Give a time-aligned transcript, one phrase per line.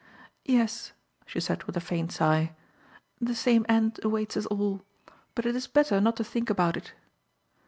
[0.45, 0.93] "Yes,"
[1.27, 2.55] she said with a faint sigh;
[3.19, 4.81] "the same end awaits us all
[5.35, 6.93] but it is better not to think about it."